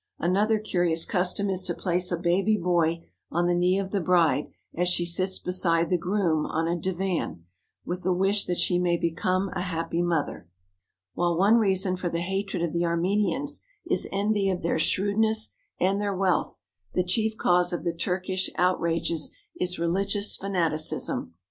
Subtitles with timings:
[0.17, 4.47] Another curious custom is to place a baby boy on the knee of the bride,
[4.75, 7.45] as she sits beside the groom on a divan,
[7.85, 10.47] with the wish that she may become a happy mother.
[11.13, 16.01] While one reason for the hatred of the Armenians is envy of their shrewdness and
[16.01, 16.59] their wealth,
[16.95, 21.35] the chief cause of the Turkish outrages is religious fanaticism.